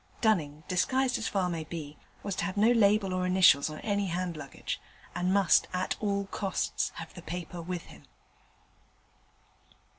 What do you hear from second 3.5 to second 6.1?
on any hand luggage, and must at